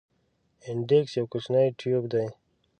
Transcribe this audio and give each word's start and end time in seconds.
اپنډکس 0.67 1.11
یو 1.17 1.25
کوچنی 1.31 1.67
تیوب 1.79 2.03
دی. 2.13 2.25